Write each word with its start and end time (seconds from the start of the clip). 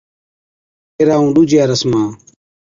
ڦيرا 0.95 1.15
ائُون 1.17 1.29
ڏُوجِيا 1.35 1.63
رسما 1.71 2.01